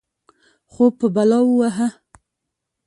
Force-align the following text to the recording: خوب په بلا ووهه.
خوب 0.71 0.91
په 0.99 1.07
بلا 1.15 1.39
ووهه. 1.43 1.87